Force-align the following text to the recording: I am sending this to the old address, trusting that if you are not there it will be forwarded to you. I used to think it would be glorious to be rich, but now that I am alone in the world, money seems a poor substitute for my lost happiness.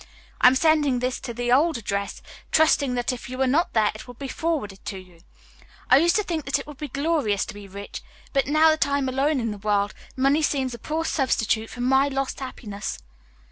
I 0.41 0.47
am 0.47 0.55
sending 0.55 0.97
this 0.97 1.19
to 1.19 1.31
the 1.31 1.51
old 1.51 1.77
address, 1.77 2.23
trusting 2.51 2.95
that 2.95 3.13
if 3.13 3.29
you 3.29 3.39
are 3.43 3.45
not 3.45 3.73
there 3.73 3.91
it 3.93 4.07
will 4.07 4.15
be 4.15 4.27
forwarded 4.27 4.83
to 4.85 4.97
you. 4.97 5.19
I 5.91 5.97
used 5.99 6.15
to 6.15 6.23
think 6.23 6.47
it 6.57 6.65
would 6.65 6.77
be 6.79 6.87
glorious 6.87 7.45
to 7.45 7.53
be 7.53 7.67
rich, 7.67 8.01
but 8.33 8.47
now 8.47 8.71
that 8.71 8.87
I 8.87 8.97
am 8.97 9.07
alone 9.09 9.39
in 9.39 9.51
the 9.51 9.59
world, 9.59 9.93
money 10.15 10.41
seems 10.41 10.73
a 10.73 10.79
poor 10.79 11.05
substitute 11.05 11.69
for 11.69 11.81
my 11.81 12.07
lost 12.07 12.39
happiness. 12.39 12.97